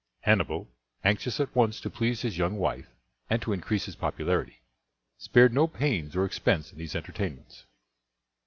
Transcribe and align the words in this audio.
Hannibal, 0.21 0.67
anxious 1.03 1.39
at 1.39 1.55
once 1.55 1.79
to 1.79 1.87
please 1.87 2.23
his 2.23 2.35
young 2.39 2.57
wife 2.57 2.87
and 3.29 3.39
to 3.43 3.53
increase 3.53 3.85
his 3.85 3.95
popularity, 3.95 4.63
spared 5.19 5.53
no 5.53 5.67
pains 5.67 6.15
or 6.15 6.25
expense 6.25 6.71
in 6.71 6.79
these 6.79 6.95
entertainments. 6.95 7.67